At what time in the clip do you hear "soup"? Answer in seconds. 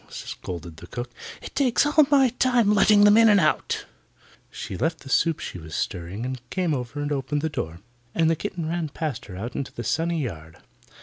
5.11-5.39